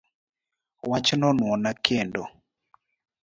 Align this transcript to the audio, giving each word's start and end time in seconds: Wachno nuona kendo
Wachno 0.89 1.27
nuona 1.33 1.71
kendo 1.73 2.23